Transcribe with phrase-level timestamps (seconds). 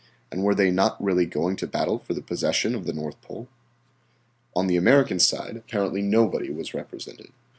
[0.31, 3.47] And were they not really going to battle for the possession of the North Pole?
[4.55, 7.29] On the American side apparently nobody was represented.